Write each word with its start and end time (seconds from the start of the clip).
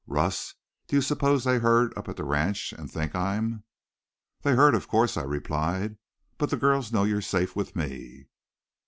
"Russ, 0.07 0.55
do 0.87 0.95
you 0.95 1.01
suppose 1.03 1.43
they 1.43 1.59
heard 1.59 1.95
up 1.95 2.09
at 2.09 2.15
the 2.17 2.23
ranch 2.23 2.73
and 2.75 2.89
think 2.91 3.13
I'm" 3.13 3.63
"They 4.41 4.55
heard, 4.55 4.73
of 4.73 4.87
course," 4.87 5.15
I 5.15 5.21
replied. 5.21 5.97
"But 6.39 6.49
the 6.49 6.57
girls 6.57 6.91
know 6.91 7.03
you're 7.03 7.21
safe 7.21 7.55
with 7.55 7.75
me." 7.75 8.25